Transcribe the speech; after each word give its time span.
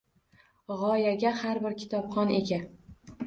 G‘oyaga 0.79 1.33
har 1.41 1.61
bir 1.65 1.77
kitobxon 1.83 2.35
ega. 2.41 2.61